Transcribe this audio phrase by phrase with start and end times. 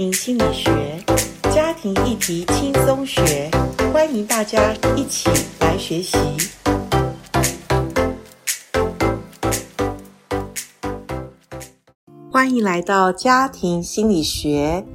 [0.00, 1.04] 庭心理学，
[1.54, 3.50] 家庭议题轻松学，
[3.92, 5.28] 欢迎大家一起
[5.60, 6.16] 来学习。
[12.32, 14.86] 欢迎来到家庭心理学。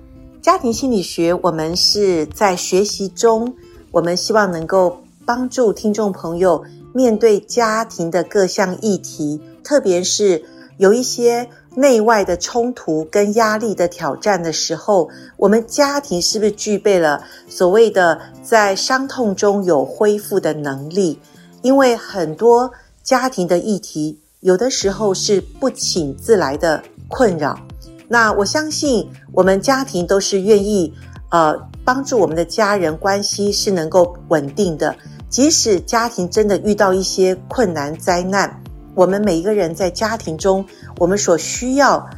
[0.41, 3.53] 家庭心理学，我们是在学习中，
[3.92, 6.63] 我们希望能够帮助听众朋友
[6.96, 10.44] 面对家庭的各项议题，特别是
[10.78, 21.20] 有一些内外的冲突跟压力的挑战的时候，我们家庭是不是具备了所谓的在伤痛中有恢复的能力？
[21.62, 22.72] 因为很多
[23.03, 27.59] 家庭的议题，有的时候是不请自来的困扰。
[28.08, 30.94] 那我相信我们家庭都是愿意，
[31.31, 34.95] 呃，帮助我们的家人关系是能够稳定的，
[35.30, 38.62] 即使家庭真的遇到一些困难灾难。
[38.95, 40.66] 我们每一个人在家庭中，
[40.98, 42.09] 我们所需要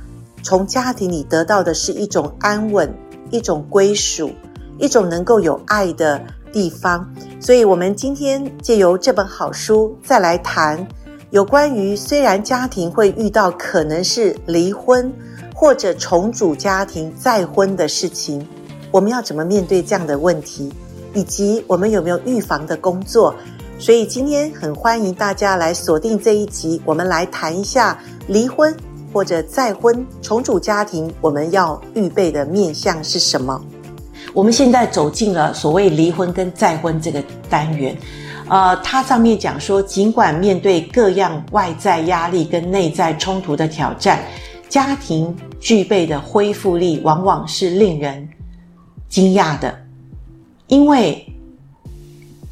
[0.44, 2.94] 从家庭里得到的是一种安稳、
[3.32, 4.32] 一种归属、
[4.78, 6.22] 一种能够有爱的
[6.54, 7.12] 地方。
[7.40, 10.88] 所以，我们今天借由这本好书，再来谈
[11.32, 15.12] 有关于虽然家庭会遇到可能是离婚
[15.56, 18.48] 或者重组家庭再婚的事情，
[18.92, 20.72] 我们要怎么面对这样的问题，
[21.16, 23.34] 以及我们有没有预防的工作。
[23.80, 28.76] 所以今天很欢迎大家来锁定这一集，我们来谈一下离婚
[29.14, 33.64] 或者再婚重组家庭，我们要预备的面向是什么？
[34.34, 37.96] 我们现在走进了所谓离婚跟再婚这个单元，
[38.50, 44.24] 呃，它上面讲说，尽管面对各样外在压力跟内在冲突的挑战，
[44.68, 48.28] 家庭具备的恢复力往往是令人
[49.08, 49.80] 惊讶的，
[50.66, 51.27] 因为。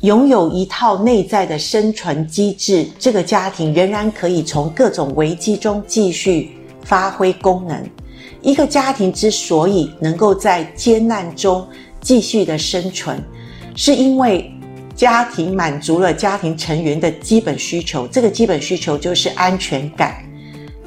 [0.06, 6.52] 拥有一套内在的生存机制，这个家庭仍然可以从各种危机中继续
[6.84, 7.84] 发挥功能。
[8.40, 11.68] 一个家庭之所以能够在艰难中
[12.02, 13.20] 继续的生存，
[13.76, 14.52] 是因为
[14.96, 18.08] 家庭满足了家庭成员的基本需求。
[18.08, 20.24] 这个基本需求就是安全感，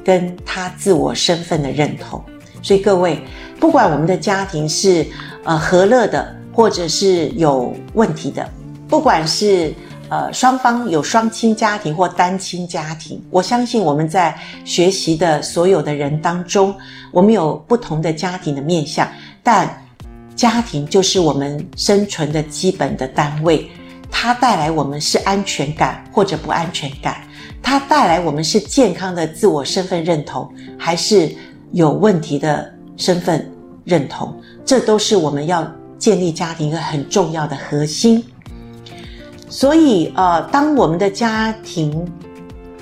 [0.04, 2.22] 跟他自我身份的认同。
[2.62, 3.21] 所以各位，
[3.59, 5.04] 不管我们的家庭是
[5.42, 8.48] 呃和乐的，或者是有问题的。
[8.88, 9.72] 不管是
[10.09, 16.75] 呃双方有双亲家庭或单亲家庭，我相信我们在学习的所有的人当中，
[17.12, 19.06] 我们有不同的家庭的面向，
[19.43, 19.84] 但
[20.34, 23.69] 家庭就是我们生存的基本的单位，
[24.10, 27.16] 它带来我们是安全感或者不安全感，
[27.62, 31.31] 它带来我们是健康的自我身份认同，还是
[31.72, 33.50] 有问题的身份
[33.84, 34.34] 认同，
[34.65, 38.25] 这都是我们要建立家庭一个很重要的核心。
[39.50, 42.06] 所以，呃，当我们的家庭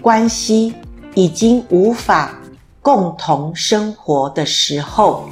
[0.03, 0.75] 关系
[1.15, 2.37] 已经无法
[2.83, 5.29] 共同生活的时候，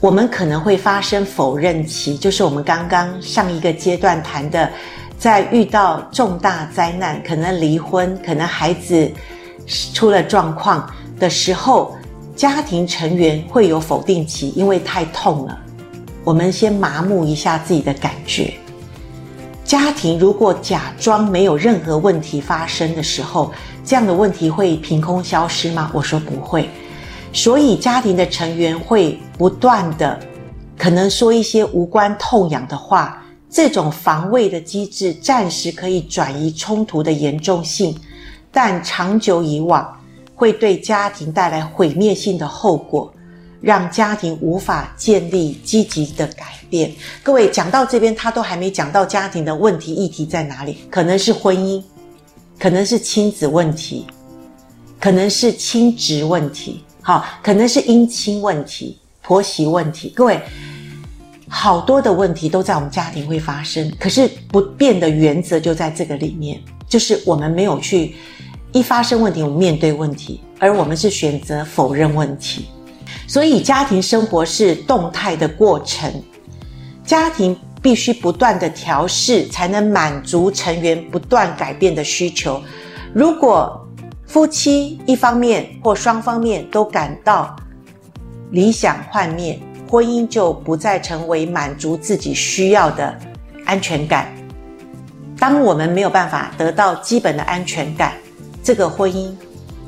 [0.00, 4.70] 我们可能会发生否认期，就是我们刚刚上一个阶段谈的，
[5.18, 9.10] 在遇到重大灾难，可能离婚，可能孩子
[9.92, 10.88] 出了状况
[11.18, 11.96] 的时候，
[12.36, 15.58] 家庭成员会有否定期，因为太痛了。
[16.22, 18.54] 我们先麻木一下自己的感觉。
[19.68, 23.52] 家庭如果假装没有任何问题发生的时候，
[23.84, 25.90] 这样的问题会凭空消失吗？
[25.92, 26.70] 我说不会。
[27.34, 30.18] 所以家庭的成员会不断的
[30.78, 37.94] 可能说一些无关痛痒的话，这种防卫的机制暂时可以转移冲突的严重性，
[38.50, 39.86] 但长久以往
[40.34, 43.12] 会对家庭带来毁灭性的后果。
[43.60, 46.92] 让家庭无法建立积极的改变。
[47.22, 50.78] 各位讲到这边，他都还没讲到家庭的问题议题在哪里？
[50.90, 51.82] 可能是婚姻，
[52.58, 54.06] 可能是亲子问题，
[55.00, 60.08] 可能是亲职问题，好，可能是姻亲问题、婆媳问题。
[60.14, 60.40] 各位，
[61.48, 68.14] 好多的问题都在我们家庭会发生，可是不变的原则就在这个里面，就是我们没有去
[68.72, 72.66] 一发生问题，我们面对问题，而我们是选择否认问题。
[73.26, 76.12] 所以，家庭生活是动态的过程，
[77.04, 82.62] 家庭必须不断的调试，才能满足成员不断改变的需求。
[83.12, 83.86] 如果
[84.26, 87.56] 夫妻一方面或双方面都感到
[88.50, 93.18] 理想幻灭，婚姻就不再成为满足自己需要的
[93.64, 94.30] 安全感。
[95.38, 98.12] 当我们没有办法得到基本的安全感，
[98.62, 99.30] 这个婚姻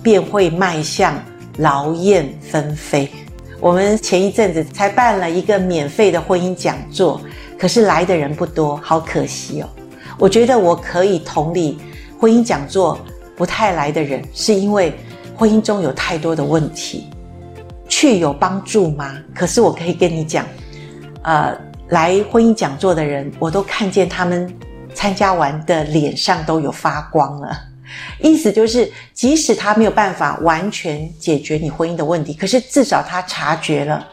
[0.02, 1.14] 便会迈向
[1.60, 3.08] 劳燕分飞。
[3.60, 7.20] 我们前一阵子才办了一个免费的婚姻讲座，
[7.58, 9.68] 可是来的人不多，好可惜哦。
[10.18, 11.78] 我觉得我可以同理
[12.18, 12.98] 婚姻讲座
[13.36, 14.94] 不太来的人，是因为
[15.36, 17.10] 婚姻中有太多的问题，
[17.88, 19.14] 去有帮助吗？
[19.34, 20.46] 可是我可以跟你讲，
[21.22, 21.54] 呃，
[21.88, 24.50] 来婚姻讲座的人，我都看见他们
[24.94, 27.69] 参加完的脸上都有发光了。
[28.20, 34.06] 意思就是，即使他没有办法完全解决你婚姻的问题，可是至少他察觉了，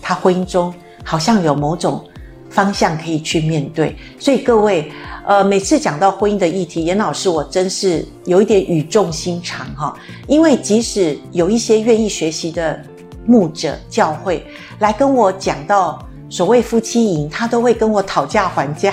[0.00, 0.72] 他婚姻中
[1.04, 2.04] 好像有某种
[2.50, 3.96] 方向可以去面对。
[4.18, 4.90] 所以各位，
[5.26, 9.94] 呃，每次讲到婚姻的议题，严老师我真是有一点语重心长哈，
[10.26, 12.80] 因为即使有一些愿意学习的
[13.24, 14.44] 牧者教会
[14.80, 18.92] 来跟我讲到所谓夫妻营，他都会跟我讨价还价。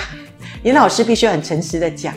[0.62, 2.14] 严老师必须很诚实的讲。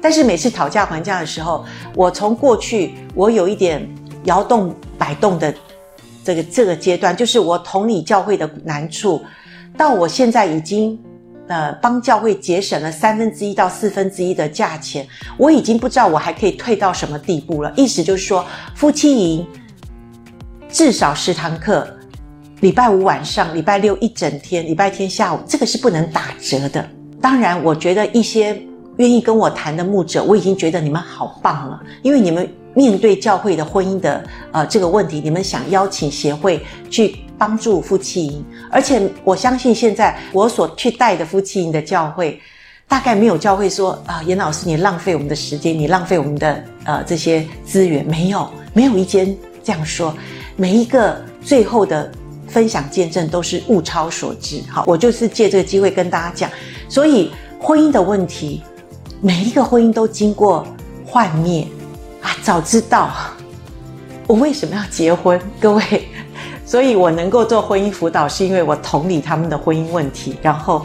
[0.00, 1.64] 但是每次讨价还价的时候，
[1.94, 3.88] 我从过去我有一点
[4.24, 5.54] 摇动摆动的
[6.24, 9.22] 这个这个阶段，就是我同理教会的难处，
[9.76, 10.98] 到我现在已经
[11.48, 15.06] 呃帮教会节省了三分之一到四分之一的价钱，
[15.38, 17.72] 我已经不知道我还可以退到什么地步了。
[17.76, 18.44] 意思就是说，
[18.74, 19.46] 夫妻营
[20.68, 21.86] 至少十堂课，
[22.60, 26.88] 礼拜五晚上，礼拜六一整天，礼拜天下午，这个是不能打折的。
[27.20, 28.60] 当然，我觉得一些。
[28.96, 42.40] 愿意跟我谈的牧者，我已经觉得你们好棒了，因为你们面对教会的婚姻的呃这个问题，你们想邀请协会去帮助夫妻营，而且我相信现在我所去带的夫妻营的教会，
[42.88, 50.14] 大概没有教会说啊，严老师你浪费我们的时间，你浪费我们的呃这些资源，没有，没有一间这样说，
[50.56, 52.10] 每一个最后的
[52.46, 54.62] 分享见证都是物超所值。
[54.70, 56.50] 好，我就是借这个机会跟大家讲，
[56.88, 58.62] 所以婚姻的问题。
[59.22, 60.66] 每一个婚姻都经过
[61.04, 61.66] 幻灭
[62.20, 62.36] 啊！
[62.42, 63.10] 早知道
[64.26, 65.82] 我为什么要结婚，各位，
[66.66, 70.84] 所以我能够做婚姻辅导，是因为我同理他们的婚姻问题，然后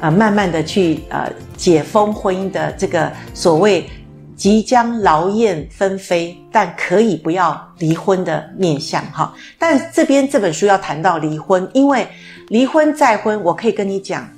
[0.00, 3.88] 呃，慢慢的去呃解封婚姻的这个所谓
[4.36, 9.32] 即将劳燕分飞，但可以不要离婚的面向哈。
[9.58, 12.06] 但这边这本书要谈到离婚，因为
[12.48, 14.28] 离婚再婚，我可以跟你讲，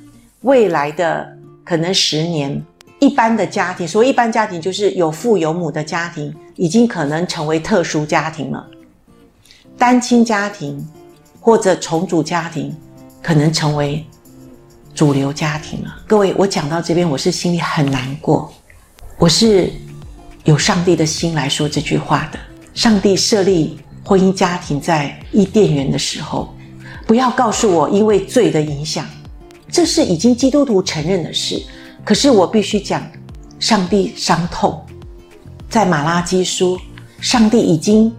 [0.42, 1.28] 未来的
[1.64, 2.64] 可能十年。
[3.02, 8.64] 一般的家庭，所谓一般家庭，就是有父有母的家庭，已经可能成为特殊家庭了。
[9.76, 10.86] 单亲家庭
[11.40, 12.72] 或者重组家庭，
[13.20, 14.06] 可能成为
[14.94, 15.96] 主流家庭了。
[16.06, 18.54] 各位，我讲到这边，我是心里很难过。
[19.18, 19.72] 我是
[20.44, 22.38] 有上帝的心来说这句话的。
[22.72, 26.54] 上帝设立婚姻家庭在伊甸园的时候，
[27.04, 29.04] 不要告诉我因为罪的影响，
[29.72, 31.60] 这是已经基督徒承认的事。
[32.04, 33.00] 可是我必须讲，
[33.60, 34.84] 上帝伤痛，
[35.68, 36.76] 在马拉基书，
[37.20, 38.12] 上帝已经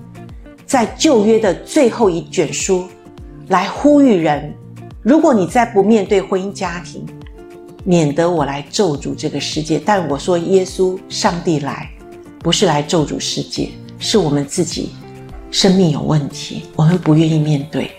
[0.66, 2.88] 在旧约的最后一卷书
[3.50, 4.54] 来呼吁人：
[5.02, 7.06] 如果你再不面对婚姻家庭，
[7.84, 9.78] 免得我来咒诅这个世界。
[9.86, 11.90] 但我说，耶稣上帝来，
[12.40, 13.70] 不是来咒诅世界，
[14.00, 14.94] 是我们自己
[15.52, 17.92] 生命有问题，我们不愿意面对。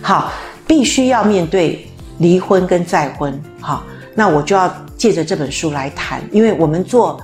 [0.00, 0.32] 好，
[0.64, 1.88] 必须要面对
[2.18, 3.42] 离婚跟再婚。
[3.60, 3.82] 好，
[4.14, 4.72] 那我就要。
[5.04, 7.20] 借着这本书来谈，因为我们做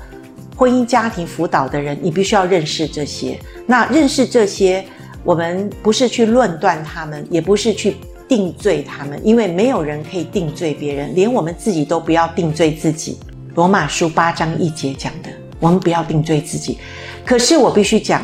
[0.55, 3.41] 婚姻家庭辅导的人，你必须要认识这些。
[3.65, 4.85] 那认识这些，
[5.25, 7.97] 我们不是去论断他们，也不是去
[8.29, 13.19] 定罪他们，因为没有人可以定罪别人，连我们自己都不要定罪自己。
[13.55, 16.77] 罗马书八章一节讲的，我们不要定罪自己。
[17.25, 18.23] 可是我必须讲，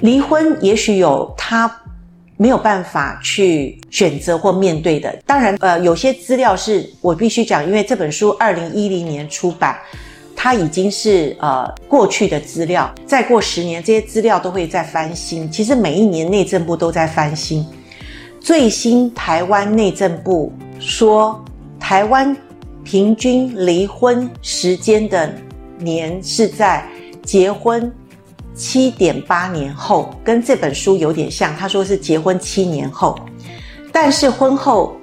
[0.00, 1.74] 离婚也许有他。
[2.36, 5.16] 没有办法去选择或面对的。
[5.26, 9.76] 当然，呃，有些资料是我必须讲，因为这本书二零一零年出版，
[10.34, 12.92] 它已经是呃过去的资料。
[13.06, 15.50] 再过十年，这些资料都会再翻新。
[15.50, 17.66] 其实每一年内政部都在翻新。
[18.38, 21.42] 最新台湾内政部说，
[21.80, 22.36] 台湾
[22.84, 25.32] 平均离婚时间的
[25.78, 26.86] 年是在
[27.24, 27.92] 结婚。
[28.56, 31.54] 七点八年后，跟这本书有点像。
[31.54, 33.18] 他说是结婚七年后，
[33.92, 34.96] 但是婚后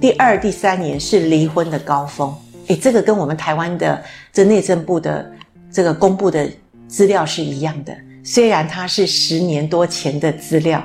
[0.00, 2.32] 第二、第三年是离婚的高峰。
[2.68, 4.00] 诶，这个跟我们台湾的
[4.32, 5.30] 这内政部的
[5.70, 6.48] 这个公布的
[6.86, 7.92] 资料是一样的。
[8.22, 10.80] 虽然它是十年多前的资料，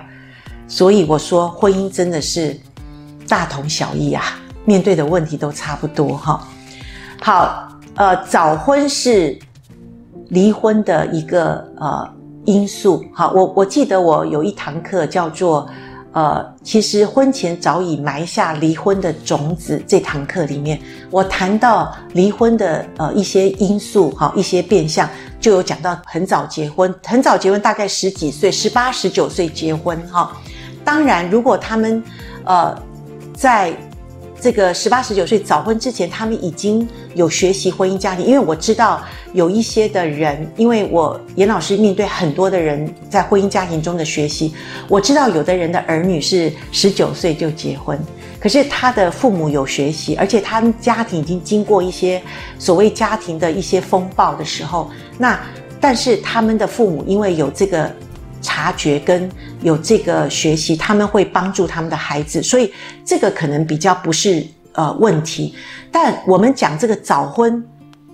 [0.68, 2.60] 所以我说婚姻真的是
[3.28, 6.48] 大同小异啊，面对的问题都差不多哈。
[7.22, 9.38] 好，呃，早婚是。
[10.30, 12.08] 离婚的一个呃
[12.46, 15.68] 因素，好，我我记得我有一堂课叫做
[16.14, 19.82] 呃，其实婚前早已埋下离婚的种子。
[19.86, 20.80] 这堂课里面，
[21.12, 25.08] 我谈到离婚的呃一些因素，哈，一些变相，
[25.40, 30.32] 就有讲到很早结婚，很早结婚，大概十几岁，十八、十九岁结婚，哈。
[30.84, 32.02] 当然，如果他们
[32.46, 32.76] 呃
[33.36, 33.78] 在
[34.40, 38.24] 这个十八十九岁早婚之前，他们已经有学习婚姻家庭。
[38.24, 39.04] 因为我知道
[39.34, 44.54] 有一些的人，因为我严老师面对很多的人在婚姻家庭中的学习，
[44.88, 48.00] 我知道有的人的儿女是十九岁就结婚，
[48.40, 52.22] 可是他的父母有学习，而且他们家庭已经经过一些
[52.60, 55.40] 所谓家庭的一些风暴的时候，那
[55.82, 57.92] 但是他们的父母因为有这个。
[58.42, 59.30] 察觉跟
[59.62, 62.72] 有这个学习，他们会帮助他们的孩子，所以
[63.04, 65.56] 这个可能比较不是呃问题。
[65.92, 67.66] 但我们讲这个早婚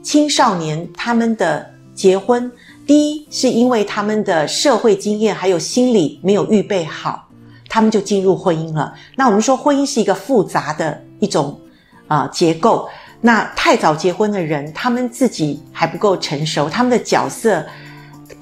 [0.02, 2.52] 青少年他们的结婚，
[2.88, 7.28] 第一是因为他们的社会经验还有心理没有预备好，
[7.68, 8.94] 他们就进入婚姻了。
[9.16, 11.60] 那我们说婚姻是一个复杂的一种
[12.08, 12.88] 啊、呃、结构，
[13.22, 17.66] 那太早结婚的人，他们自己还不够成熟，他们的角色。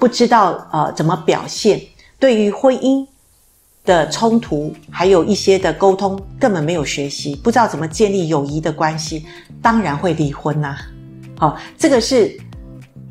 [0.01, 1.79] 不知道呃怎么表现，
[2.17, 3.05] 对于婚姻
[3.85, 9.23] 的冲突，还有一些的沟通，根本没有学习，不知道怎么建立友谊的关系，
[9.61, 10.75] 当然会离婚呐、
[11.37, 12.35] 好、这个是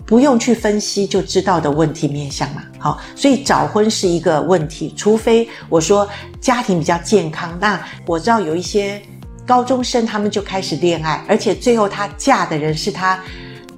[0.04, 2.64] 不用去分析就知道的问题面向嘛。
[2.76, 6.08] 好、所以早婚是一个问题，除非我说
[6.40, 9.00] 家庭比较健康，那我知道有一些
[9.46, 13.22] 高中生他们就开始恋爱，而且最后她嫁的人是她，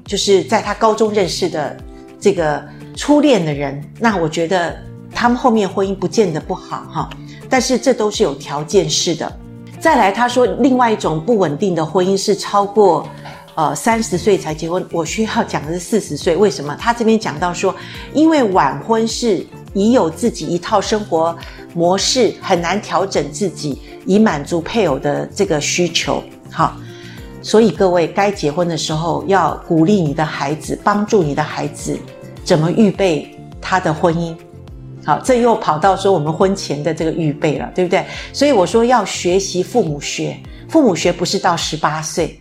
[0.07, 1.77] 就是在她高中认识的
[2.19, 2.67] 这个。
[2.95, 4.77] 初恋的人，那我觉得
[5.15, 7.11] 他们后面婚姻不见得不好哈，
[7.49, 9.31] 但是这都是有条件式的。
[9.81, 13.09] 再来，他说另外一种不稳定的婚姻是超过
[13.57, 14.87] 呃三十岁才结婚。
[14.93, 16.77] 我需要讲的是四十岁，为什么？
[16.77, 17.75] 他这边讲到说，
[18.15, 19.45] 因为晚婚是
[19.75, 21.37] 已有自己一套生活
[21.75, 26.23] 模式，很难调整自己以满足配偶的这个需求。
[26.51, 26.77] 好，
[27.43, 31.99] 所以各位该结婚的时候要鼓励你的孩子，帮助你的孩子。
[32.45, 34.35] 怎么预备他的婚姻？
[35.05, 38.05] 好，这又跑到说我们婚前的这个预备了，对不对？
[38.33, 42.39] 所以我说要学习父母学，父母学不是到十八岁。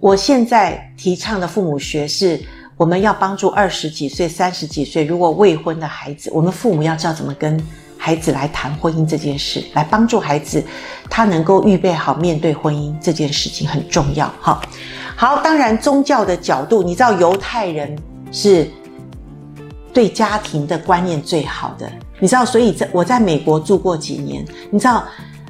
[0.00, 2.40] 我现在提倡的父母学是，
[2.76, 7.60] 我们要帮助二十几岁、三十几岁如果未婚的孩子，我们父母要知道怎么跟
[7.96, 10.60] 孩子来谈婚姻这件事，来帮助孩子
[11.08, 14.28] 他能够预备好面对婚姻这件事情很重要。
[14.40, 14.60] 好，
[15.14, 17.96] 好，当然宗教的角度，你知道犹太人
[18.32, 18.68] 是。
[19.92, 21.90] 对家庭的观念最好的，
[22.20, 25.04] 你知道，所以在我在美国住过几年，你知道，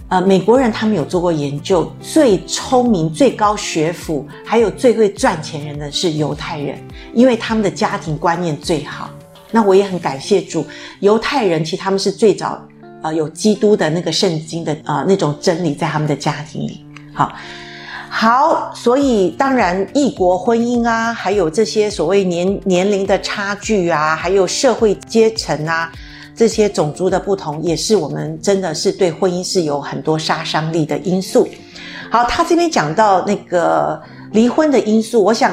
[0.09, 6.78] 呃，美国人他们有做过研究，最聪明、最高学府，还有最会赚钱人的是犹太人，
[7.12, 9.11] 因为他们的家庭观念最好。
[9.50, 10.64] 那我也很感谢主，
[11.00, 12.62] 犹太人其实他们是最早，
[13.02, 17.33] 呃，有基督的那个圣经的呃那种真理在他们的家庭里，好。
[18.10, 25.92] 好，所以当然异国婚姻啊，还有这些所谓年年龄的差距啊，还有社会阶层啊，
[26.34, 31.48] 这些种族的不同，也是我们真的是对婚姻是有很多杀伤力的因素。
[32.10, 34.00] 好，他这边讲到那个
[34.32, 35.52] 离婚的因素，我想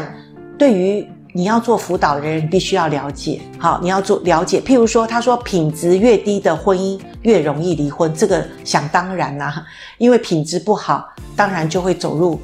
[0.57, 1.07] 对于
[1.37, 3.41] 你要做辅导的人，必须要了解。
[3.59, 9.61] 好，你要做了解，譬如说，他说品质越低的婚姻越容易离婚，这个想当然啦，
[9.97, 11.13] 因为品质不好。
[11.35, 12.39] 当然就会走入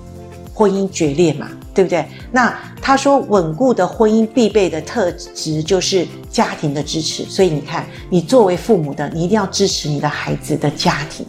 [0.53, 2.05] 婚姻决裂嘛，对不对？
[2.33, 11.25] 那他说稳固的婚姻必备的特质就是家庭的支持，所以你看，你作为父母的，你一定要支持你的孩子的家庭。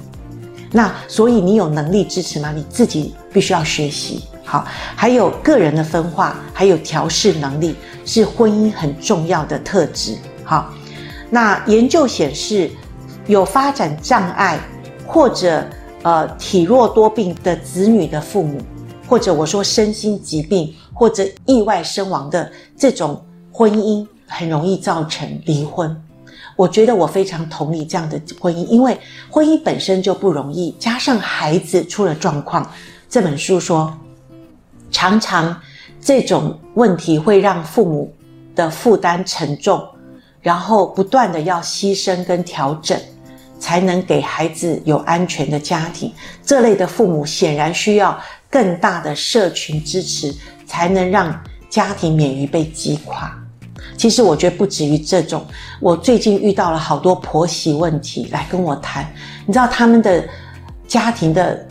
[0.73, 2.53] 那所以你有能力支持吗？
[2.53, 10.15] 你自己必须要学习好，还有个人的分化，还有调试能力是婚姻很重要的特质。
[10.45, 10.71] 好，
[11.31, 12.71] 那研究显示，
[13.27, 14.61] 有发展障碍
[15.07, 15.67] 或者。
[16.05, 18.61] 呃，体弱多病的子女的父母，
[19.07, 25.97] 或者我说身心疾病或者意外身亡的这种婚姻，很容易造成离婚。
[26.57, 28.99] 我觉得我非常同意这样的婚姻，因为
[29.31, 32.69] 婚姻本身就不容易，加上孩子出了状况。
[33.09, 33.97] 这本书说，
[34.93, 35.61] 常常
[36.01, 38.15] 这种问题会让父母
[38.55, 39.85] 的负担沉重，
[40.41, 42.97] 然后不断的要牺牲跟调整。
[43.59, 46.13] 才能给孩子有安全的家庭，
[46.45, 48.21] 这类的父母显然需要
[48.51, 50.35] 更大的社群支持，
[50.67, 51.33] 才能让
[51.71, 53.33] 家庭免于被击垮。
[53.97, 55.47] 其实我觉得不止于这种，
[55.79, 59.09] 我最近遇到了好多婆媳问题来跟我谈，
[59.47, 60.29] 你知道他们的
[60.89, 61.65] 家庭的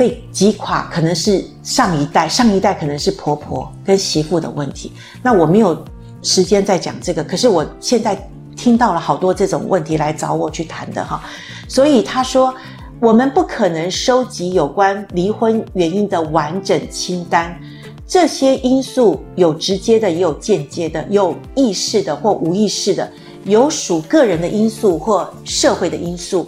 [0.00, 4.90] 被击垮，可能是上一代，上一代可能是婆婆跟媳妇的问题。
[5.22, 5.84] 那我没有
[6.22, 8.18] 时间再讲这个，可是我现在。
[8.56, 11.22] 听到了好多这种问题来找我去谈的哈，
[11.66, 12.52] 所以他说，
[13.00, 17.58] 我们不可能收集有关离婚原因的完整清单，
[18.06, 23.10] 这些因素有直接的，也有间接的，有意识的或无意识的，
[23.44, 26.46] 有属个人的因素或社会的因素，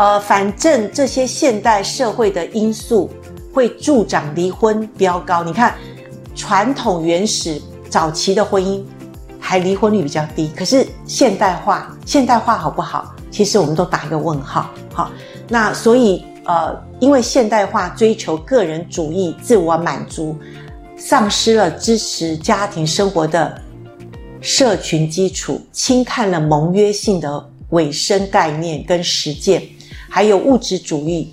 [0.00, 3.10] 呃，反正这些现代社会的因素
[3.52, 5.44] 会助长离婚飙高。
[5.44, 5.74] 你看，
[6.34, 8.82] 传统原始早期的婚姻
[9.38, 13.14] 还离婚率比较低，可是现代化，现代化好不好？
[13.30, 14.70] 其实我们都打一个问号。
[14.94, 15.10] 好，
[15.48, 20.34] 那所以呃，因为现代化追求个人主义、自我满足，
[20.96, 23.60] 丧失了支持家庭生活的
[24.40, 29.62] 社群基础，轻看了盟约性的委身概念跟实践，
[30.10, 31.32] 还有物质主义。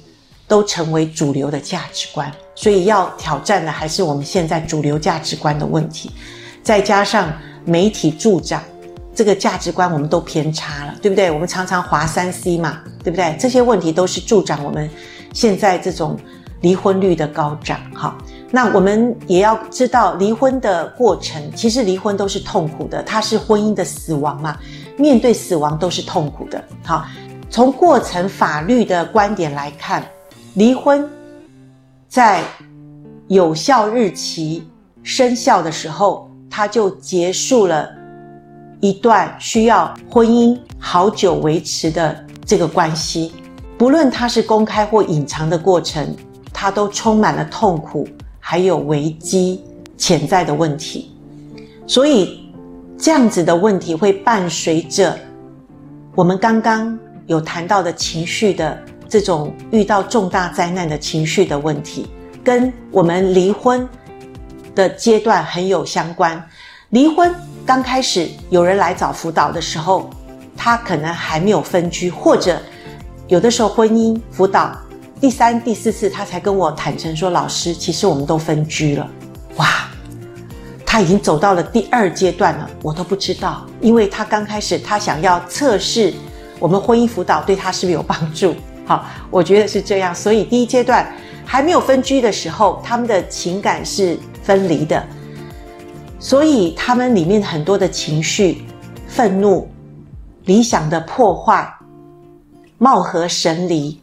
[0.49, 6.09] 都成为主流的价值观，所以要挑战的还是我们现在主流价值观的问题，
[6.63, 7.33] 再加上
[7.65, 8.63] 媒体助长
[9.13, 11.29] 这个价值观，我们都偏差了，对不对？
[11.29, 13.35] 我们常常划三 C 嘛，对不对？
[13.37, 14.89] 这些问题都是助长我们
[15.33, 16.17] 现在这种
[16.61, 17.81] 离婚率的高涨。
[17.93, 18.17] 好，
[18.49, 24.57] 那我们也要知道，离婚的过程其实离婚都是痛苦的，它是婚姻的死亡嘛，
[24.97, 26.63] 面对死亡都是痛苦的。
[26.85, 27.05] 好，
[27.49, 30.03] 从过程法律的观点来看。
[30.53, 31.07] 离婚
[32.07, 32.43] 在
[33.27, 34.67] 有效日期
[35.03, 37.87] 生效的时候，它就结束了
[38.79, 43.33] 一段需要婚姻好久维持的这个关系。
[43.77, 46.15] 不论它是公开或隐藏的过程，
[46.51, 48.07] 它都充满了痛苦，
[48.39, 49.63] 还有危机
[49.95, 51.11] 潜在的问题。
[51.85, 52.51] 所以，
[52.97, 55.15] 这样子的问题会伴随着
[56.15, 56.97] 我们刚刚
[57.27, 58.77] 有谈到的情绪的。
[59.09, 62.09] 这种遇到重大灾难的情绪的问题，
[62.43, 63.87] 跟我们离婚
[64.75, 66.43] 的阶段很有相关。
[66.89, 67.33] 离婚
[67.65, 70.09] 刚开始有人来找辅导的时候，
[70.57, 72.61] 他可能还没有分居，或者
[73.29, 74.77] 有的时候婚姻辅导
[75.21, 79.09] 第三、第四次，他才跟我坦诚说：“老师，其实我们都分居了。”
[79.55, 79.65] 哇，
[80.85, 86.13] 他已经走到了第二阶段了，我都不知道，因为他刚开始他想要测试
[86.59, 88.55] 我们婚姻辅导对他是不是有帮助。
[88.85, 90.15] 好，我觉得是这样。
[90.15, 91.11] 所以第一阶段
[91.45, 95.05] 还没有分居的时候，他们的情感是分离的，
[96.19, 98.63] 所以他们里面很多的情绪、
[99.07, 99.69] 愤怒、
[100.45, 101.69] 理想的破坏、
[102.77, 103.99] 貌合神离、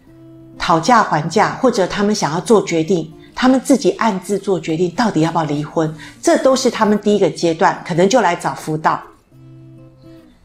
[0.58, 9.00] 讨价还价，或者他们想要做决定，他们自己暗自做决定，到底要不要离婚，这都是他们第一个阶段，可能就来找辅导。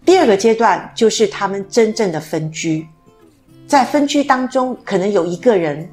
[0.10, 2.84] 第二个阶段就是他们真正的分居。
[3.67, 5.88] 在分居当中，可能有一个人，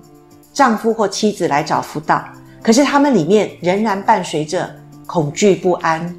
[0.55, 2.25] 丈夫或妻子来找辅导，
[2.63, 4.75] 可是他们里面仍然伴随着
[5.05, 6.17] 恐惧、不安、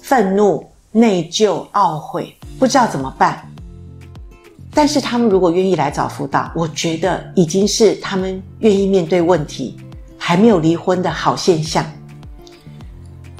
[0.00, 3.44] 愤怒、内疚、懊悔，不知道怎么办。
[4.72, 9.76] 但是他们如果愿意来找辅导，我觉得已经是他们愿意面对问题，
[10.16, 11.84] 还没有离婚的好现象。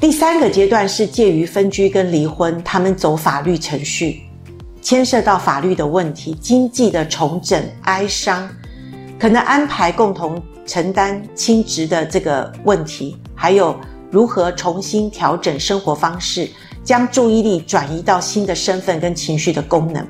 [0.01, 4.23] 第三个阶段是介于分居跟离婚，他们走法律程序。
[4.81, 8.49] 牵涉到法律的问题、经济的重整、哀伤，
[9.19, 13.79] 可能安排共同承担亲职的这个问题，还有
[14.11, 16.49] 如何重新调整生活方式，
[16.83, 20.05] 将注意力转移到新的身份跟情绪的功能。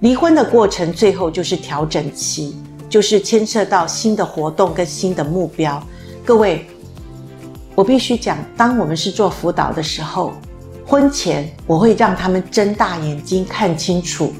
[0.00, 2.56] 离婚的过程最后就是调整期，
[2.88, 5.80] 就是牵涉到新的活动跟新的目标。
[6.24, 6.64] 各位，
[7.74, 10.32] 我必须讲，当我们是做辅导的时候。
[10.84, 14.30] 婚前我会让他们睁大眼睛看清楚，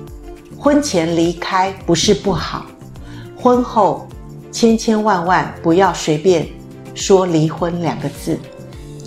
[0.59, 2.67] 婚前离开不是不好，
[3.35, 4.07] 婚后
[4.51, 6.47] 千千万万不要随便
[6.95, 8.39] 说离婚两个字，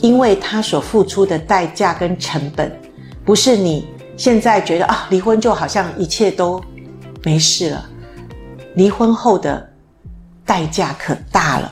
[0.01, 2.71] 因为他所付出的代价跟成本，
[3.23, 3.85] 不是你
[4.17, 6.59] 现在觉得啊离婚就好像一切都
[7.23, 7.85] 没事了，
[8.73, 9.69] 离婚后的
[10.45, 11.71] 代价可大了，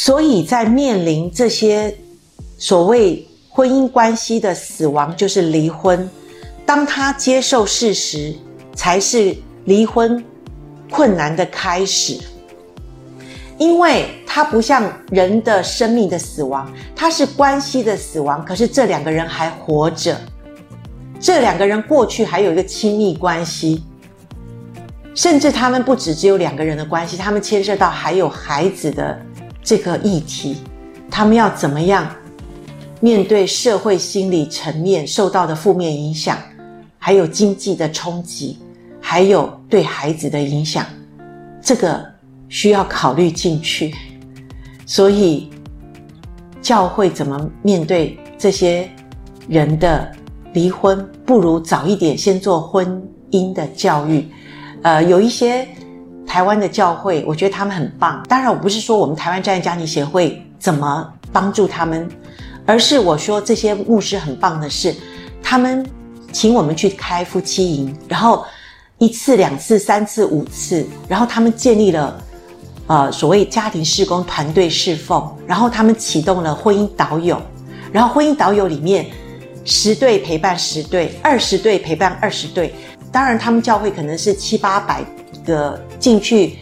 [0.00, 1.92] 所以在面临这些
[2.56, 3.24] 所谓。
[3.50, 6.08] 婚姻关系的死亡就是离婚，
[6.64, 8.32] 当他接受事实，
[8.72, 10.24] 才是离婚
[10.88, 12.16] 困难的开始。
[13.58, 18.44] 因为它不像人的生命的死亡，它是关系的死亡。
[18.44, 20.16] 可是这两个人还活着，
[21.18, 23.82] 这两个人过去还有一个亲密关系，
[25.16, 29.20] 甚至他们不只只有两个人的关系，他们牵涉到还有孩子的
[29.68, 30.56] 这个议题，
[31.10, 32.10] 他们要怎么样？
[33.00, 36.38] 面对社会心理层面受到的负面影响，
[36.98, 38.56] 还有经济的冲击，
[38.98, 40.86] 还有对孩子的影响，
[41.60, 42.02] 这个
[42.48, 43.94] 需要考虑进去。
[44.86, 45.50] 所以，
[46.62, 48.88] 教会怎么面对这些
[49.50, 50.10] 人的
[50.54, 51.06] 离婚？
[51.26, 54.26] 不如早一点先做婚姻的教育。
[54.80, 55.68] 呃，有一些
[56.28, 58.22] 台湾的教会，我觉得他们很棒。
[58.28, 62.06] 当然，我不是说我们台湾真爱家庭协会怎么帮助他们。
[62.66, 64.94] 而是我说这些牧师很棒的是，
[65.42, 65.84] 他们
[66.30, 68.44] 请我们去开夫妻营，然后
[68.98, 72.22] 一次、两次、三次、五次，然后他们建立了
[72.86, 77.40] 呃所谓家庭事工团队侍奉，然后他们启动了婚姻导友，
[77.90, 79.06] 然后婚姻导友里面
[79.64, 82.74] 十对陪伴十对，二十对陪伴二十对。
[83.10, 85.02] 当然，他们教会可能是七八百
[85.48, 86.58] 个进去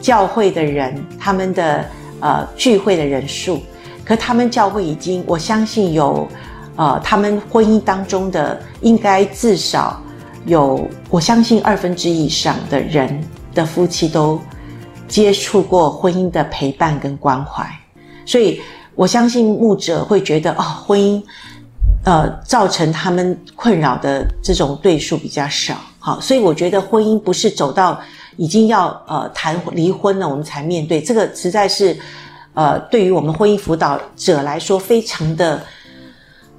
[0.00, 1.84] 教会的人，他们的
[2.20, 3.60] 呃聚会的人数，
[4.04, 6.26] 可他们教会已经，我相信有
[6.76, 10.00] 呃他们婚姻当中的应该至少
[10.46, 13.20] 有，我相信二分之以上的人
[13.52, 14.40] 的夫妻都
[15.08, 17.68] 接触过婚姻的陪伴跟关怀，
[18.24, 18.60] 所以
[18.94, 21.20] 我相信牧者会觉得哦，婚姻
[22.04, 25.74] 呃造成他们困扰的这种对数比较少。
[25.98, 28.00] 好，所以我觉得婚姻不是走到
[28.38, 31.94] 已经要呃谈离婚了，我们才面对这个，实在是
[32.54, 35.60] 呃对于我们婚姻辅导者来说，非常的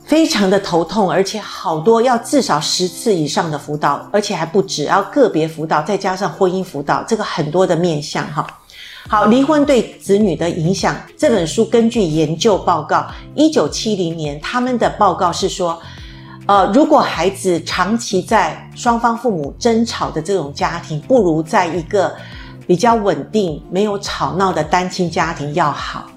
[0.04, 8.46] 非常的头痛，而且好多要至少十次以上的辅导，而且还不止，要个别辅导，再加上婚姻辅导，这个很多的面向哈。
[9.08, 15.82] 好，离婚对子女的影响，这本书根据研究报告，一九七零年他们的报告是说。
[16.50, 22.12] 呃，如果孩子长期在双方父母争吵的这种家庭，不如在一个
[22.66, 26.10] 比较稳定、没有吵闹的单亲家庭要好。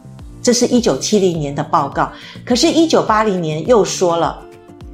[0.43, 2.11] 这是一九七零年的报告。
[2.47, 4.39] 可是，一九八零年又说了，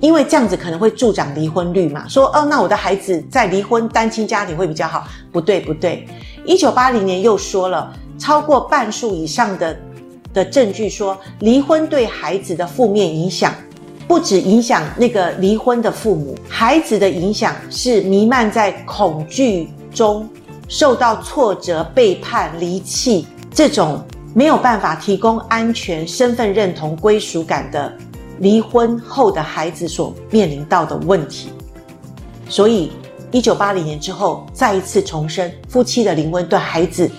[0.00, 5.06] 因为这样子可能会助长离婚率嘛，说哦，那我的孩子在离婚单亲家庭会比较好。
[5.30, 6.04] 不对，不对。
[6.44, 9.78] 一九八零年又说了，超过半数以上的
[10.34, 13.54] 的证据说，离婚对孩子的负面影响。
[14.08, 20.26] 不止影响那个离婚的父母，孩子的影响是弥漫在恐惧中，
[20.66, 27.92] 受到挫折、背叛、离弃这种没有办法提供安全、身份认同、归属感的
[28.38, 31.50] 离婚后的孩子所面临到的问题。
[32.48, 32.90] 所以，
[33.30, 37.10] 一九八零年之后再一次重申，夫妻的离婚对孩子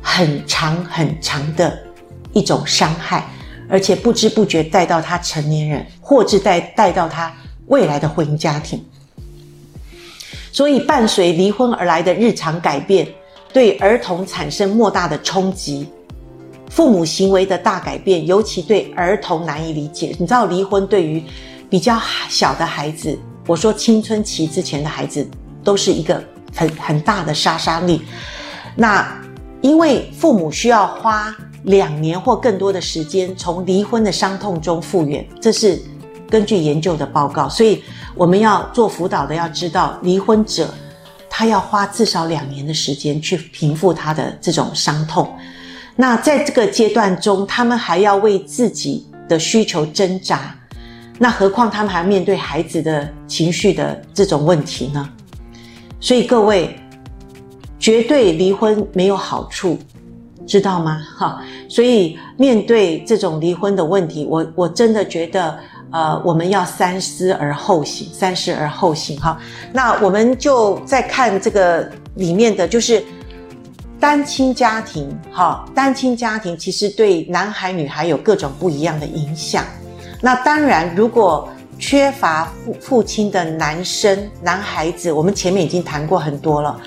[0.00, 1.78] 很长很长的
[2.32, 3.28] 一种伤害。
[3.68, 7.32] 而且不知不觉带到他成年人，或者带带到他
[7.66, 8.82] 未来的婚姻家庭。
[10.50, 13.06] 所以，伴随离婚而来的日常改变，
[13.52, 15.86] 对儿童产生莫大的冲击。
[16.70, 20.14] 父母行为的大改变，尤其对儿童难以理解。
[20.18, 21.22] 你知道，离婚对于
[21.68, 25.28] 比较小的孩子，我说青春期之前的孩子，
[25.62, 26.22] 都是一个
[26.54, 28.02] 很很大的杀伤力。
[28.74, 29.06] 那
[29.60, 31.34] 因为父母需要花。
[31.68, 35.80] 两年或更多的时间从离婚的伤痛中复原，这是
[36.28, 37.48] 根据研究的报告。
[37.48, 37.82] 所以
[38.14, 40.74] 我们要做辅导的，要知道离婚者
[41.28, 45.30] 他要花至少两年的时间去平复他的这种伤痛。
[45.94, 50.56] 那在这个阶段中，他们还要为自己的需求挣扎，
[51.18, 55.08] 那何况他们还要面对孩子的情绪的这种问题呢？
[56.00, 56.80] 所以各位，
[57.78, 59.78] 绝对离婚没有好处。
[60.48, 61.00] 知道吗？
[61.16, 65.58] 哈，所以面对这种离婚的问题，我我真的觉得，
[65.92, 69.20] 呃，我们要三思而后行，三思而后行。
[69.20, 69.38] 哈，
[69.72, 73.04] 那我们就再看这个里面的就是
[74.00, 75.06] 单亲家庭。
[75.30, 79.62] 哈，单亲家庭其实对男孩女孩有各种不一样的影响。
[80.22, 81.46] 那当然，如果
[81.78, 86.80] 缺乏父父亲的男生、男孩子，我们前面已经谈过很多了。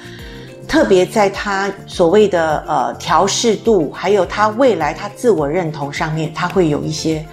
[0.72, 7.26] 特别在他所谓的呃调适度，还有他未来他自我认同上面，他会有一些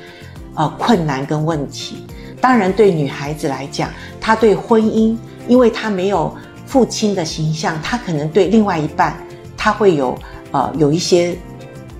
[0.56, 2.04] 呃困难跟问题。
[2.40, 9.16] 当然，对女孩子来讲，她对婚姻，因为她没有父亲的形象，她可能对另外一半，
[9.56, 10.18] 她会有
[10.50, 11.38] 呃有一些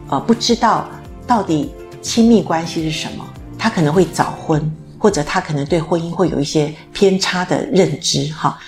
[0.09, 0.89] 呃不知道
[1.25, 1.73] 到底
[2.03, 3.25] 亲密关系是什么，
[3.57, 4.61] 她可能会早婚，
[4.99, 8.59] 或者她可能对婚姻会有一些偏差的认知哈。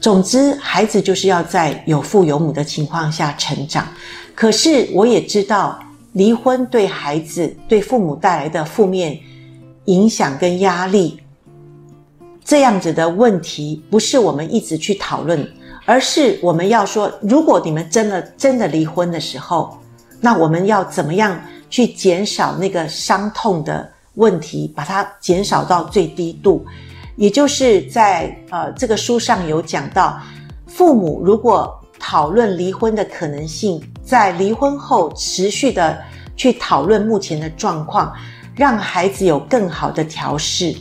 [0.00, 3.86] 总之，孩子就是要在有父有母的情况下成长。
[4.34, 5.78] 可是，我也知道
[6.14, 9.18] 离婚对孩子、对父母带来的负面
[9.84, 11.20] 影响跟压力，
[12.42, 15.46] 这样子的问题，不是我们一直去讨论，
[15.84, 19.78] 而是我们要说，如果你们真的真的离婚的时候，
[20.18, 26.64] 那我们要怎么样去减少那个伤痛的问题，把它减少到最低度。
[27.20, 30.18] 也就是在呃这个书上有讲到，
[30.66, 35.98] 父母如果讨论离婚的可能性，在离婚后持续的
[36.34, 38.10] 去讨论目前的状况，
[38.56, 40.74] 让孩子有更好的调试。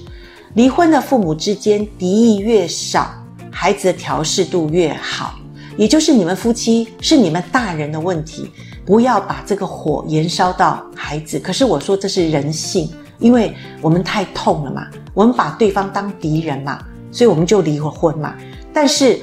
[0.54, 3.13] 离婚的父母之间敌意越少，
[3.52, 5.36] 孩子的调试度越好。
[5.75, 8.49] 也就是你们夫妻是你们大人的问题，
[8.86, 11.38] 不要把这个火延烧到孩子。
[11.38, 12.89] 可是我说这是人性。
[13.19, 16.79] 因为我们太痛了嘛，我们把对方当敌人嘛，
[17.12, 18.36] 所以我们就离婚嘛。
[18.73, 19.19] 但是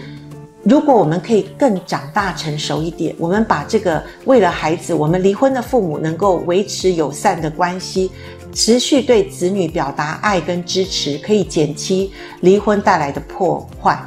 [0.62, 8.10] 如果我们可以更长大成熟一点，我们把这个为了孩子，我们离婚的父母能够维持友善的关系，
[8.52, 13.98] 持续对子女表达爱跟支持，可以减轻离婚带来的破坏。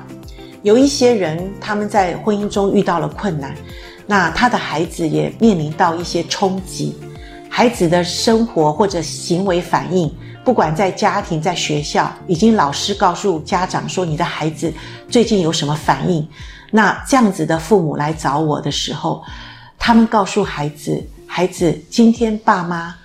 [0.62, 3.56] 有一些人他们在婚姻中遇到了困难，
[4.06, 6.98] 那他的孩子也面临到一些冲击，
[7.60, 10.10] 孩子的生活或者行为反应。
[10.46, 14.74] 不管在家庭、在学校，已经老师告诉家长说，你的孩子
[15.10, 16.26] 最近有什么反应？
[16.72, 19.22] 那这样子的父母来找我的时候，
[19.78, 22.96] 他们告诉孩子：孩子，今天爸妈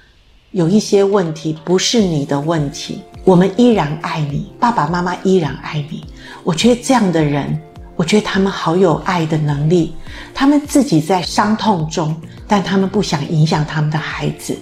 [0.53, 6.07] 有一些问题，不是你的问题，我们依然爱你，爸爸妈妈依然爱你。
[6.45, 7.61] 我觉得这样的人，
[7.97, 9.95] 我觉得他们好有爱的能力，
[10.35, 12.15] 他们自己在伤痛中，
[12.49, 14.57] 但他们不想影响他们的孩子。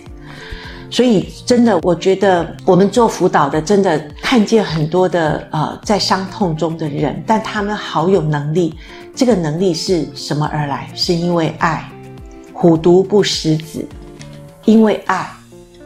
[0.90, 8.74] 所以，真的，我觉得我们做辅导的，真的看见很多的呃，在伤痛中的人，但他们好有能力。
[9.14, 10.90] 这个能力是什么而来？
[10.94, 11.88] 是因为爱。
[12.52, 13.82] 虎毒不食子，
[14.66, 15.26] 因为爱。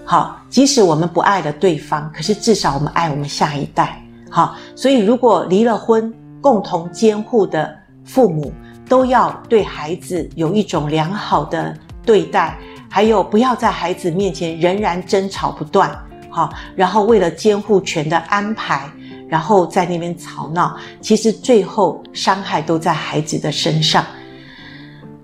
[0.05, 4.03] 好，即使我们不爱了对方，可是至少我们爱我们下一代。
[4.29, 8.53] 好，所以如果离了婚，共同监护的父母
[8.89, 12.59] 都要对孩子有一种良好的对待。
[12.89, 15.91] 还有，不要在孩子面前仍然争吵不断，
[16.31, 18.89] 好，然后为了监护权的安排，
[19.29, 24.07] 然后在那边吵闹，其实最后伤害都在孩子的身上。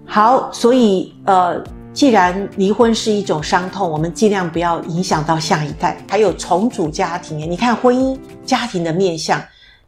[0.05, 1.62] 好，所以呃，
[1.94, 5.96] 既然离婚是一种伤痛，我们尽量不要影响到下一代。
[6.11, 9.40] 还有重组家庭，你看婚姻家庭的面向。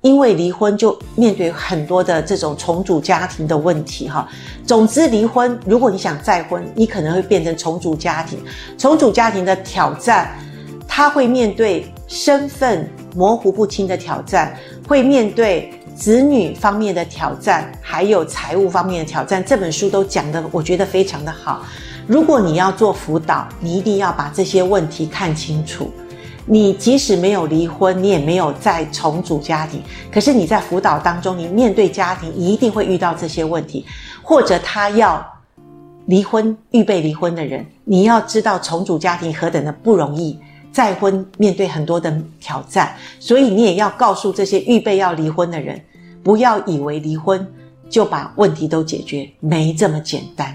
[0.05, 4.29] 因为离婚就面对很多的这种重组家庭的问题哈。
[4.67, 8.39] 总之，离婚如果你想再婚，你可能会变成重组家庭。
[8.77, 10.37] 重组家庭的挑战，
[10.87, 12.87] 他会面对身份
[13.17, 14.55] 模糊不清的挑战，
[14.87, 19.43] 会面对子女方面的挑战，还有财务方面的挑战。
[19.43, 21.65] 这本书都讲的，我觉得非常的好。
[22.07, 25.91] 如果你要做辅导，你一定要把这些问题看清楚。
[26.47, 29.81] 你即使没有离婚，你也没有再重组家庭，
[30.13, 33.85] 可是你在辅导当中，你面对家庭，一定会遇到这些问题，
[34.23, 35.27] 或者他要
[36.05, 40.39] 离婚、预备离婚的人，你要知道重组家庭何等的不容易，
[40.71, 45.81] 再婚面对很多的挑战，所以你也要告诉这些预备要离婚的人，
[46.23, 47.47] 不要以为离婚
[47.89, 50.55] 就把问题都解决，没这么简单。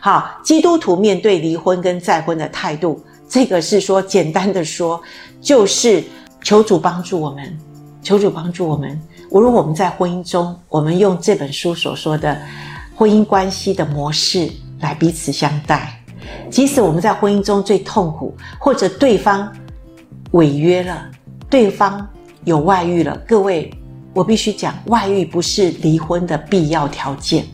[0.00, 2.98] 好，基督徒面对离婚跟再婚的态度。
[3.28, 5.00] 这个是说，简单的说，
[5.40, 6.02] 就是
[6.42, 7.58] 求主帮助我们，
[8.02, 9.00] 求主帮助我们。
[9.30, 12.40] 无论我们在婚姻中，我们用这本书所说的
[12.94, 16.00] 婚姻关系的模式来彼此相待。
[16.48, 19.52] 即使我们在婚姻中最痛苦，或者对方
[20.30, 21.10] 违约了，
[21.50, 22.06] 对方
[22.44, 23.72] 有外遇了，各位，
[24.14, 27.44] 我必须讲，外遇不是离婚的必要条件。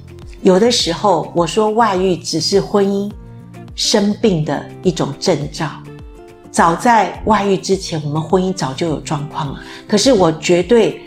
[0.43, 3.11] 有的时候，我说外遇只是婚姻。
[3.75, 5.67] 生病的一种征兆，
[6.51, 9.61] 早在外遇之前，我们婚姻早就有状况了。
[9.89, 11.01] 可是我绝对，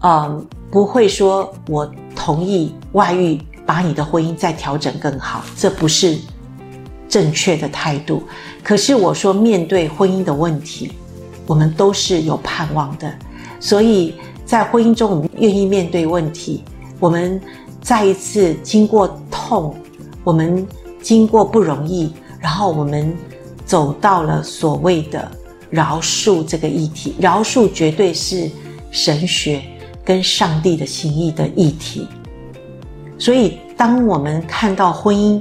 [0.00, 6.16] 嗯、呃，不会说我同意外遇，把你的婚姻再调整更好，这不是
[7.08, 8.22] 正确的态度。
[8.62, 10.92] 可是我说，面对婚姻的问题，
[11.46, 13.12] 我们都是有盼望的。
[13.58, 16.62] 所以在婚姻中，我们愿意面对问题，
[17.00, 17.40] 我们
[17.80, 19.74] 再一次经过痛，
[20.22, 20.64] 我们。
[21.02, 23.14] 经过不容易，然后我们
[23.64, 25.30] 走到了所谓的
[25.70, 27.14] 饶恕这个议题。
[27.18, 28.50] 饶恕绝对是
[28.90, 29.62] 神学
[30.04, 32.06] 跟上帝的心意的议题。
[33.18, 35.40] 所以，当我们看到婚姻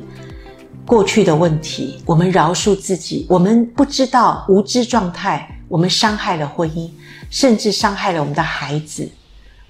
[0.85, 6.89] 过去的问题，我们饶恕自己，我们不知道无知状态，我们伤害了婚姻，
[7.29, 9.09] 甚至伤害了我们的孩子。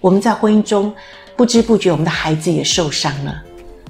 [0.02, 0.94] 我们在婚姻中
[1.36, 3.44] 不知不觉，我们的孩子也受伤了。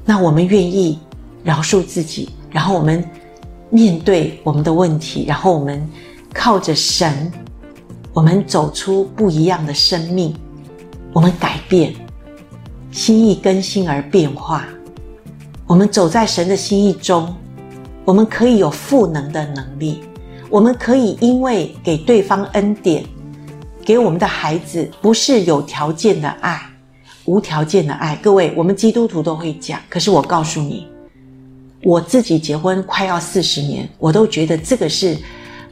[0.06, 1.00] 那我们愿意。
[1.44, 3.04] 饶恕自己，然后我们
[3.70, 5.88] 面对我们的问题，然后我们
[6.34, 7.32] 靠着神，
[8.14, 10.36] 我们走出不一样的生命，
[11.14, 11.94] 我们改变，
[12.92, 14.66] 心意更新而变化。
[15.66, 17.34] 我们走在神的心意中，
[18.04, 20.02] 我们可以有赋能的能力，
[20.50, 23.06] 我们可以因为给对方恩典，
[23.86, 26.60] 给我们的孩子不是有条件的爱，
[27.26, 28.16] 无条件的爱。
[28.16, 30.88] 各位，我们基督徒都会讲，可是我告诉你。
[31.84, 35.18] 我自己结婚快要四十年，我都觉得这个是，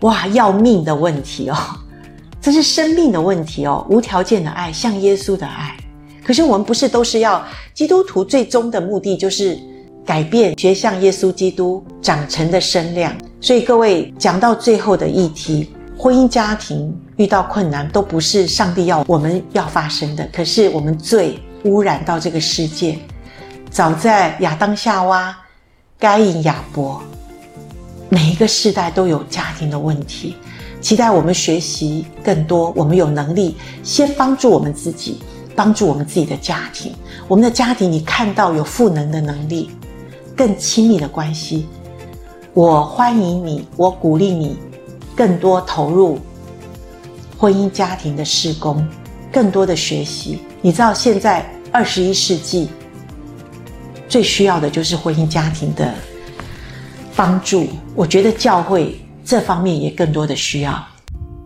[0.01, 1.57] 哇，要命的问题哦，
[2.41, 5.75] 这是生命的问题哦，无条件的爱，像耶稣的爱。
[6.23, 9.57] 可是我们不是都是要基督徒最终的目的就是
[10.05, 13.13] 改变，学像耶稣基督长成的身量。
[13.39, 22.97] 所以各位讲到最后的议题，婚姻家庭遇到困难都不是上帝要我们要发生的，可是我们罪污染到这个世界。
[23.69, 25.35] 早在亚当夏娃、
[25.99, 27.01] 该隐亚伯，
[28.07, 30.35] 每一个世代都有家庭的问题。
[30.79, 35.17] 期待我们学习更多，我们有能力先帮助我们自己，
[35.55, 36.93] 帮助我们自己的家庭。
[37.27, 39.71] 我们的家庭，你看到有赋能的能力，
[40.35, 41.65] 更亲密的关系。
[42.53, 44.55] 我欢迎你，我鼓励你，
[45.15, 46.19] 更多投入
[47.39, 48.87] 婚姻家庭的施工，
[49.33, 50.43] 更多的学习。
[50.61, 52.69] 你知道，现在二十一世纪
[54.07, 55.93] 最需要的就是婚姻家庭的
[57.15, 57.67] 帮助。
[57.95, 58.95] 我觉得教会。
[59.29, 60.81] 这方面也更多的需要。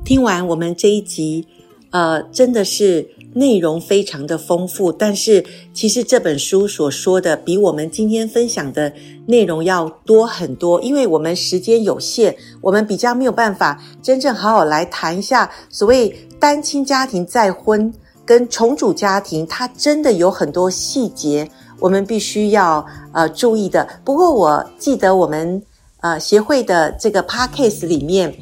[0.06, 1.47] 听完我们这一集，
[1.89, 4.91] 呃，真的是内容非常的丰富。
[4.91, 5.43] 但是
[5.74, 8.93] 其实这本书所说的，比我们今天分享的
[9.26, 10.80] 内容要多很多。
[10.84, 17.91] 因为我们时间有限，我们比较没有办法真正好好来谈一下所谓单亲家庭再婚
[18.24, 21.50] 跟重组家庭，它真的有很多细节，
[21.82, 23.86] 我们必须要呃注意的。
[24.06, 25.62] 不过我记得我们。
[26.04, 28.36] 呃，协会的这个 podcast 里面，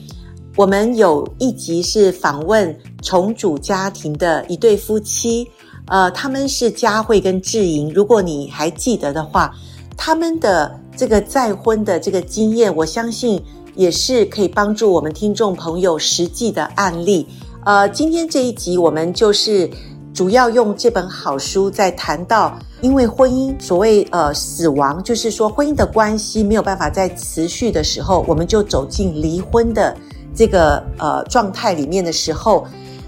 [0.56, 5.46] 我们有一集是访问重组家庭的一对夫妻，
[5.88, 7.94] 呃，他们是佳慧跟智莹。
[7.94, 9.54] 如果你还记得的话，
[9.98, 13.44] 他们的这个再婚的这个经验，我相信
[13.76, 17.28] 也是可以帮助我们听众朋友实际的案例。
[17.66, 19.70] 呃，今天这一集我们就是。
[20.12, 29.96] 主要用这本好书在谈到，因为婚姻所谓呃死亡，就是说婚姻的关系没有办法再持续的时候，我们就走进离婚的
[30.34, 32.66] 这个呃状态里面的时候，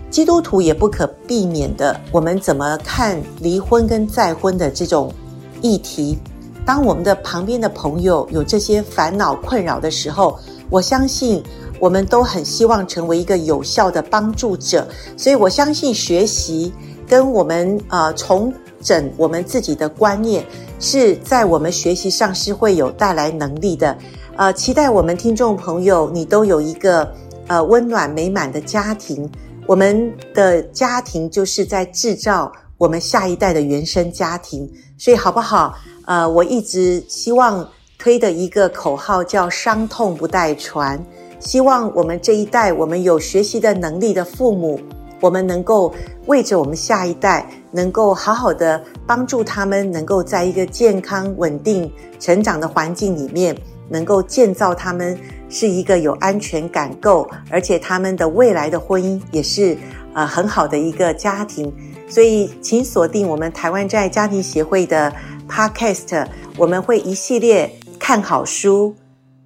[0.09, 5.13] 基督徒也不可避免的，我们怎么看离婚跟再婚的这种
[5.61, 6.17] 议题？
[6.65, 10.37] 当我们的旁边的朋友有这些烦恼困扰的时候，
[10.69, 11.41] 我相信
[11.79, 16.73] 我们都很希望成为一个有效的帮助者，所以我相信学习。
[17.07, 20.45] 跟我们呃从整我们自己的观念，
[20.79, 23.97] 是在我们学习上是会有带来能力的。
[24.35, 27.13] 呃，期待我们听众朋友，你都有一个
[27.47, 29.29] 呃温暖美满的家庭。
[29.67, 35.75] 我们的家庭就是在制造我们下一代的原生家庭，所以好不好？
[36.05, 37.67] 呃，我一直希望
[37.99, 40.99] 推的一个口号叫“伤痛不代传”，
[41.39, 44.79] 希望我们这一代，我们有学习的能力的父母。
[45.21, 45.93] 我们能够
[46.25, 53.55] 为着我们下一代，能够好好的帮助他们，能够在一个健康、稳定成长的环境里面，
[53.87, 59.77] 能够建造他们是一个有安全感够，而且他们的未来的婚姻也是
[60.13, 61.71] 呃很好的一个家庭。
[62.09, 65.13] 所以，请锁定我们台湾真爱家庭协会的
[65.47, 68.95] Podcast，我们会一系列看好书、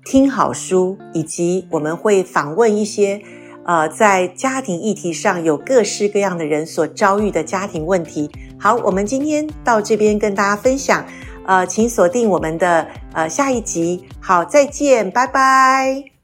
[0.05, 3.21] 听好书，以及我们会访问一些。
[3.65, 8.29] 呃，在家庭议题上有各式各样的人所遭遇的家庭问题。
[8.59, 11.05] 好，我们今天到这边跟大家分享。
[11.47, 14.03] 呃，请锁定我们的呃下一集。
[14.19, 16.14] 好，再见，拜拜。